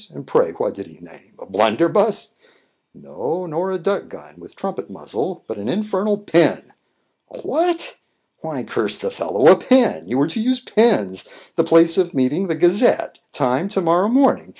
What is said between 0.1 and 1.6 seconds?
pray, what did he name? A